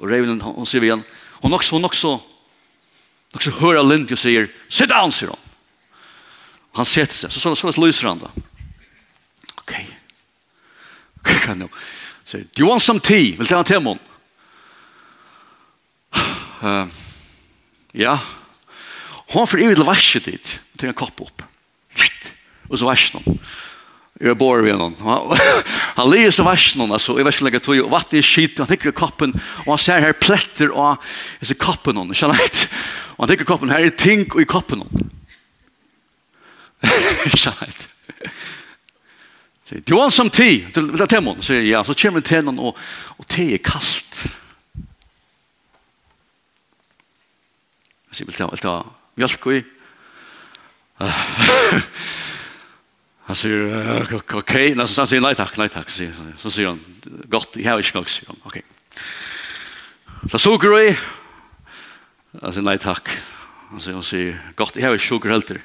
[0.00, 1.04] Og Reivinen, hun sier vi igjen,
[1.42, 2.16] hun også, hun også,
[3.34, 5.40] Och så hör jag Lindke säger, sit down, säger hon.
[6.72, 8.30] Han sätter sig, så, så, så, så lyser han då.
[9.54, 9.98] Okej.
[11.20, 11.34] Okay.
[11.38, 11.68] Kan nu.
[12.24, 13.36] Säger, do you want some tea?
[13.36, 13.98] Vill du ha en
[16.62, 16.86] Uh,
[17.92, 18.18] ja.
[19.06, 20.60] Hon får evigt varset dit.
[20.76, 21.42] Tänk en kopp upp.
[22.68, 23.38] Och så varset hon.
[24.20, 24.96] Jeg bor ved noen.
[25.96, 28.58] Han ler så värst någon altså, jeg vet ikke lägga tog og vatten i skit
[28.60, 29.32] han hickar koppen
[29.64, 31.00] og han ser her pletter, og
[31.40, 32.12] jeg ser koppen hon.
[32.14, 32.68] Känner inte.
[33.16, 35.10] Og han hickar koppen her er ting i koppen hon.
[37.32, 37.86] Känner inte.
[39.86, 40.66] Du har som te.
[40.74, 41.42] Vill du ha temon?
[41.42, 42.78] så ja, Så kommer te og och,
[43.16, 43.60] och te är jeg
[48.08, 49.64] Jag säger, vill du ha mjölk i?
[53.30, 53.60] Han sier,
[54.10, 56.80] ok, han sier, nei takk, nei takk, så sier han,
[57.30, 58.56] godt, jeg har ikke melk, sier han, ok.
[60.32, 60.88] Så suger vi,
[62.40, 63.12] han sier, nei takk,
[63.68, 65.62] han sier, han sier, godt, jeg har ikke suger helter.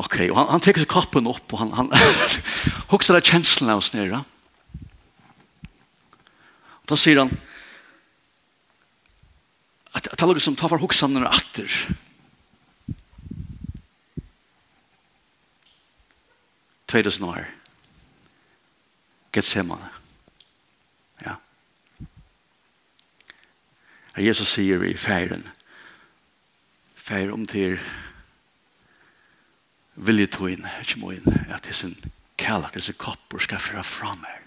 [0.00, 1.92] Ok, og han, han teker seg kappen opp, og han, han
[2.94, 4.22] hukser av kjenslen av oss nere.
[6.88, 7.36] Da sier han,
[9.92, 11.68] at det er noe som tar for hoksene atter,
[16.86, 17.44] 2000 år.
[19.32, 19.88] Gethsemane.
[21.22, 21.34] Ja.
[24.16, 25.48] Og Jesus sier i feiren,
[26.96, 27.78] feir om til
[29.96, 31.96] vilje tog inn, ikke må inn, at det er sin
[32.38, 34.42] kallak, disse kopper skal føre fram her.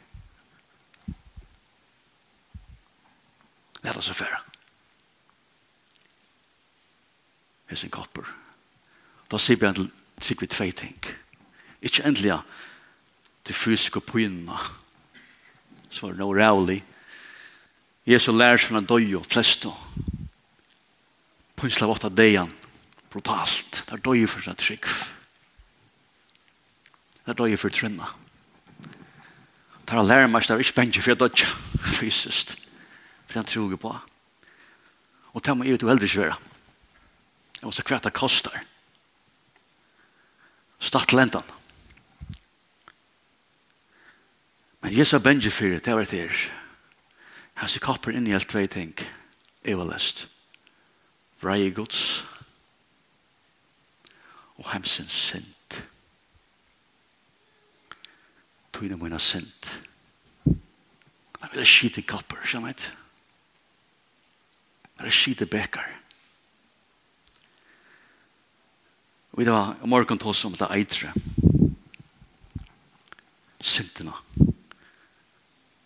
[3.84, 4.42] Let oss fyrra.
[7.70, 8.28] Det er sin kopper.
[9.32, 9.72] Da sier vi
[10.20, 10.98] til, vi tvei ting.
[11.82, 12.40] Ikke endelig
[13.48, 14.58] til fysiske pynene.
[15.90, 16.80] Så var det noe rævlig.
[18.10, 19.66] Jesus lærer seg er døy og flest.
[19.66, 19.78] og
[21.60, 22.52] Pynsla vått av degen.
[23.10, 23.84] Brutalt.
[23.86, 24.88] Det er døy for seg trygg.
[27.26, 28.12] Det er døy for trynna.
[29.86, 31.50] Det er lærer meg, det er ikke bensje for jeg dødja
[32.00, 32.54] fysisk.
[33.28, 33.96] For han tror på.
[35.34, 36.38] Og det må jeg jo heller ikke være.
[37.60, 38.54] Jeg må så kvært det koster.
[40.80, 41.59] Statt lentan.
[44.82, 46.52] Men Jesu benge fyrir, det var det her.
[47.54, 48.96] Hans i kopper inn i alt tvei ting.
[49.68, 50.28] Eva lest.
[51.42, 52.24] Vrei gods.
[54.60, 55.82] Og hemsens sint.
[58.72, 59.82] Tøyne mine sint.
[61.40, 62.94] Han vil skite kopper, skjønner jeg.
[65.00, 65.96] Han vil skite bekar.
[69.36, 71.12] Vi da, i morgen tås om det eitre.
[73.60, 74.16] Sintina.
[74.16, 74.59] Sintina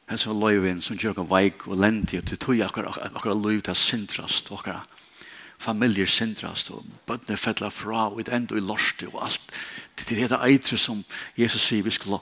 [0.10, 3.76] hans som løyvin som gjør oss veik og lendig og til tog akkurat løyv til
[3.76, 5.00] sindrast og akkurat
[5.64, 9.54] familier sindrast og bøttene fettla fra og et enda i lorsti og alt
[9.98, 11.04] til det er eitre som
[11.40, 12.20] Jesus sier vi skulle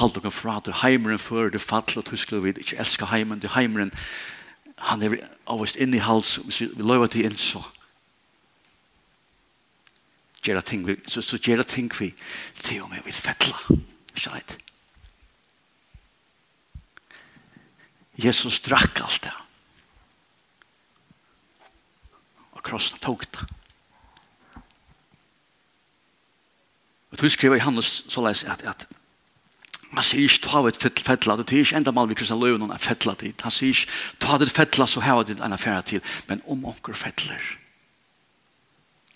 [0.00, 3.54] halde oss fra til heimeren før det fall og huskla vi ikke elskar heimeren til
[3.54, 3.92] heimeren
[4.88, 7.62] han er avvist inn i hals vi løyver til inn så
[10.42, 12.12] gjøre ting vi så, så gjøre ting vi
[12.62, 13.78] til og med vi fettla
[14.14, 14.58] skjeit
[18.22, 19.34] Jesus drakk alt det.
[22.54, 23.48] Og krossen tok det.
[27.12, 28.86] Og du skriver i Hannes så leis at, at
[29.92, 32.72] man sier ikke ta et fettla, det er ikke enda mal vi kristne løy noen
[32.80, 33.42] fettla tid.
[33.44, 36.00] Han sier ikke ta et fettla så heva dit en affæra til,
[36.30, 37.42] men om onker fettler.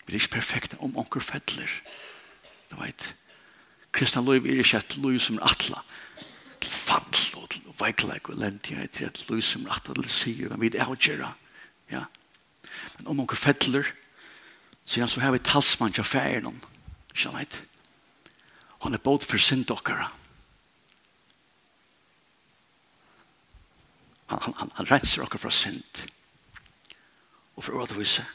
[0.05, 1.71] Vi er ikke perfekte om onker fettler.
[2.69, 3.13] Du vet,
[3.95, 5.81] kristne løy er ikke et løy som er atla,
[6.61, 7.26] til fattl
[7.79, 11.33] veikleik og lentighet til at løsum rett til sier hva vi er avgjører.
[11.91, 12.05] Ja.
[12.97, 13.87] Men om onker fettler,
[14.85, 16.61] så ja, så har vi talsmann til affæren.
[17.13, 17.63] Ikke vet.
[18.85, 20.07] Han er båt for syndokkere.
[24.27, 26.07] Han, han, han, han renser dere fra synd.
[27.57, 28.25] Og for å vise.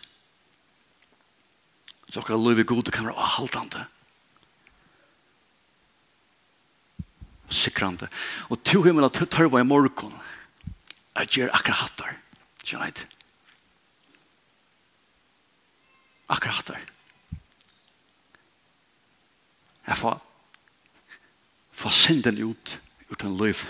[2.09, 3.87] Så okker lov i gode kan være avholdende.
[3.87, 4.02] Ja
[7.53, 8.09] sikrande.
[8.51, 10.15] Og to himmel at tørva i morgon
[11.15, 12.17] at gjer akkurat hattar.
[12.65, 13.07] Kjent.
[16.29, 16.81] Akkurat hattar.
[19.87, 20.21] Jeg får
[21.73, 22.79] få synden ut
[23.11, 23.67] ur den løyf.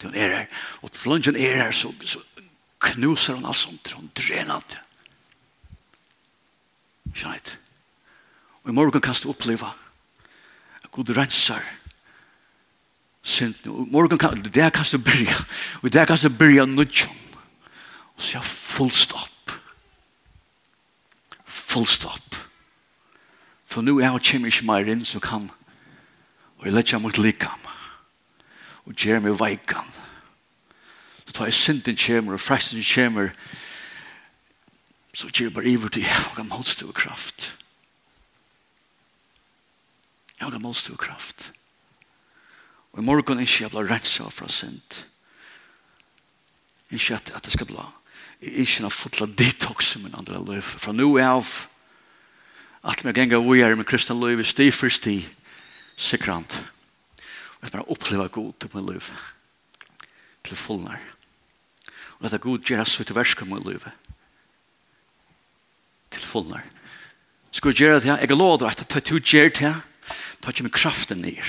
[0.00, 0.46] Den er her.
[0.80, 2.22] Og til lunsjen er her så, så
[2.80, 3.92] knuser hun alt sånt.
[3.92, 4.78] Hun drener alt.
[7.12, 7.58] Kjent.
[8.62, 9.72] Og i morgen kan du oppleve
[10.90, 11.62] God rensar
[13.22, 13.72] synden.
[13.72, 15.36] Og morgen kan, det er kan du byrja.
[15.82, 17.16] Og det er kan du byrja nudjon.
[18.16, 19.52] Og så er full stopp.
[21.44, 22.36] Full stopp.
[23.66, 25.50] For nu er jeg kommer ikke mer inn som kan.
[26.58, 27.60] Og jeg letter mot likam.
[28.86, 29.86] Og gjør meg veikan.
[31.26, 33.30] Så tar jeg synden kommer og fresten kommer.
[35.14, 37.54] Så gjør jeg bare iver til jeg kan motstå kraft.
[40.40, 41.50] Jeg har målst du kraft.
[42.92, 45.02] Og i morgen er ikke jeg blir renset fra synd.
[46.90, 47.82] Ikke at, at det skal bli.
[48.40, 50.64] Ikke en fotla detox i min andre liv.
[50.64, 51.44] Fra nå jeg
[52.80, 55.28] at vi ganger vi er med kristne liv sti for sti
[56.00, 56.62] sikrant.
[57.60, 59.12] Og at vi opplever god til min liv
[60.44, 61.04] til fullnær.
[62.18, 63.84] Og at god gjør oss ut i versk i min liv
[66.10, 66.64] til fullnær.
[67.52, 68.08] Skal vi gjøre det?
[68.08, 69.80] Jeg er lov til at to gjør det her
[70.40, 71.46] ta ikke med kraften ner.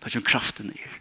[0.00, 1.00] Ta ikke med kraften ner.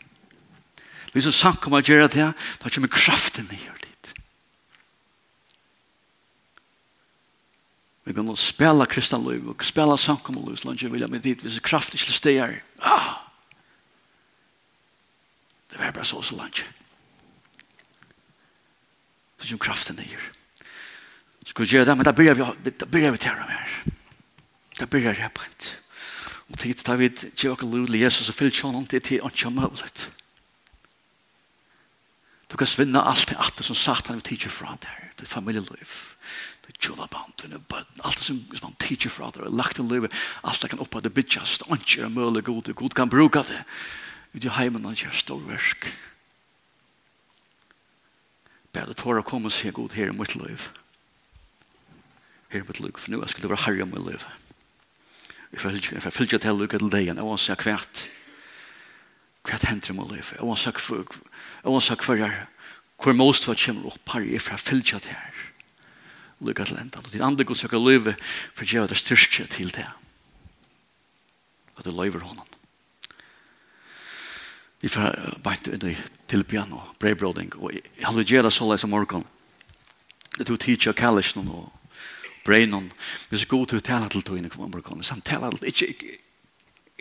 [1.14, 4.14] Lysa sank om att göra det, ta ikke med kraften ner dit.
[8.04, 11.22] Vi kan nå spela kristna liv och spela sank om liv, landet vill vilja med
[11.22, 12.64] dit, vi kraft inte stegar.
[12.80, 13.24] Ah!
[15.70, 16.66] Det var bara så så landet.
[19.38, 20.43] Så kommer kraften ner.
[21.46, 21.98] Skal vi gjøre det?
[21.98, 23.72] Men da byrjar vi, da byrjar vi tæra mer.
[24.80, 25.72] Da byrjar jeg på en.
[26.54, 29.50] Og tid tar vi til åkken lule Jesus og fyllt sjån om det til åndsja
[29.50, 30.10] møvlet.
[32.52, 35.10] Du kan svinna alt det atter som satan vil tidsi fra der.
[35.18, 35.96] Det er familieliv.
[36.62, 38.04] Det er tjula band, det er bøtten.
[38.06, 39.50] Alt det som man tidsi fra der.
[39.50, 40.06] Lagt en liv.
[40.44, 41.66] Alt det kan oppa det bytjast.
[41.68, 42.70] Åndsja er møvle god.
[42.78, 43.64] God kan bruka det.
[44.36, 45.90] Ut i heimen han gjør stor versk.
[48.74, 50.70] Bare det tåra kom og se god her i mitt liv.
[50.70, 50.83] Amen
[52.54, 54.26] her mitt luk, for nå skulle det være herre om mitt liv.
[55.54, 55.62] Jeg
[56.02, 58.08] får fylgja til lukka til deg, og han sier kvært,
[59.46, 61.18] kvært henter om mitt liv, og han sier kvært,
[61.64, 62.50] og han sier kvært,
[63.04, 65.44] hvor most hva kjemmer opp her, jeg får fylgja til her,
[66.44, 68.16] lukka til enda, og til andre god søkker løyve
[68.56, 69.86] for jeg det styrke til det,
[71.78, 72.48] at du løyver honom.
[74.84, 75.96] Vi får beint inn i
[76.32, 79.24] tilbjørn og brevbråding, og jeg hadde det så leis om morgen,
[80.38, 81.83] det tog tid til å tidsja kallisjon og
[82.44, 82.92] breinon.
[83.30, 85.04] Men så god til å tale til togene i amerikanen.
[85.04, 86.20] Så han tale til, ikke,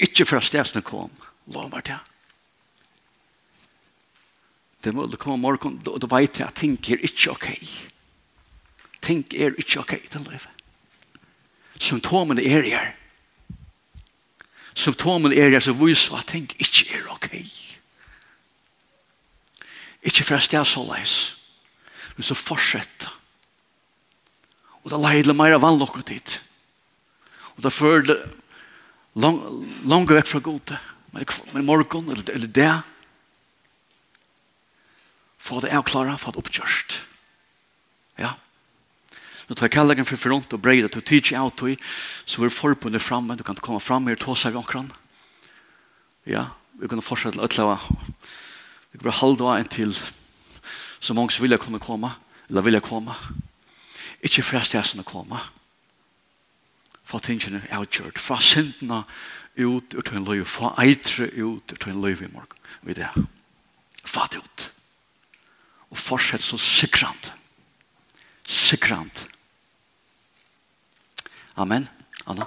[0.09, 1.13] ikke fra stedsene kom.
[1.53, 2.01] Lå meg til.
[4.83, 7.49] Det må komme morgen, og du vet at ting er ikke ok.
[9.03, 10.49] Ting er ikke ok til livet.
[11.79, 12.93] Symptomene er her.
[14.75, 17.31] Symptomene er her som viser at ting ikke er ok.
[20.03, 21.17] Ikke så stedsåleis.
[22.17, 23.22] Men så fortsetter
[24.83, 26.39] Og det leidde mer vann nokkuð dit.
[27.57, 28.17] Og det førte
[29.15, 29.39] lang,
[29.87, 30.79] langt vekk fra gode.
[31.13, 32.71] Men, men morgen, eller, eller det,
[35.43, 36.97] få det avklara, få det oppkjørst.
[38.23, 38.35] Ja.
[39.47, 41.77] Nå tar jeg kallegen for front og breide til å tige av tog,
[42.25, 44.91] så er forbundet framme, du kan komme fram her, ta seg omkran.
[46.27, 47.77] Ja, vi kan fortsette å utleve.
[47.83, 49.95] Vi kan bare halde av en til
[51.03, 52.15] så mange som vil jeg kunne komme,
[52.49, 53.15] eller vil jeg komme.
[53.15, 53.52] Ja
[54.23, 55.41] Ikke fra stedet å komme.
[57.05, 58.21] Få tingene avgjørt.
[58.23, 59.03] Få syndene
[59.57, 60.45] ut ur til en løy.
[60.47, 62.59] Få eitre ut ur til en løy i morgen.
[62.83, 63.11] Vi det.
[64.05, 64.69] Få det ut.
[65.91, 67.33] Og fortsett så sikrant.
[68.49, 69.27] Sikrant.
[71.57, 71.89] Amen.
[72.27, 72.47] Anna.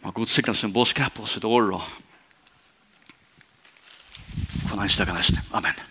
[0.00, 1.84] Må god sikra sin bådskap og sitt år og
[4.70, 5.42] for næste dag næste.
[5.52, 5.89] Amen.